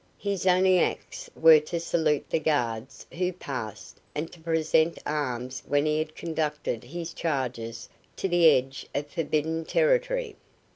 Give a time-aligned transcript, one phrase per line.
[0.17, 5.85] His only acts were to salute the guards who passed and to present arms when
[5.85, 10.35] he had conducted his charges to the edge of forbidden territory.